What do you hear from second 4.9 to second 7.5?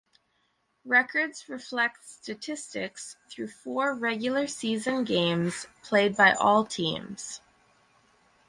games played by all teams.